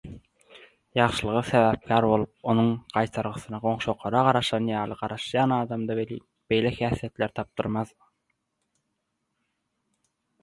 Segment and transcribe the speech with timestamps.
[0.99, 7.93] Ýagşylyga sebäpkär bolup, onuň gaýtargysyna «goňşyokara» garaşan ýaly garaşýan adamda welin, beýle häsiýetler tapdyrmaz.